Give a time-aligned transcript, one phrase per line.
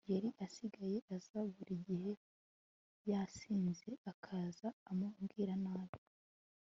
[0.13, 2.11] yari asigaye aza buri gihe
[3.09, 5.99] yasinze akaza ambwira nabi